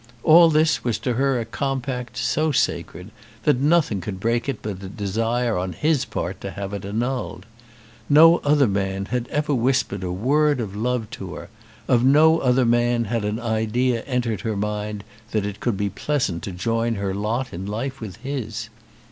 [0.23, 3.11] All this was to her a compact so sacred
[3.43, 7.45] that nothing could break it but a desire on his part to have it annulled.
[8.09, 11.49] No other man had ever whispered a word of love to her,
[11.87, 15.03] of no other man had an idea entered her mind
[15.33, 18.69] that it could be pleasant to join her lot in life with his.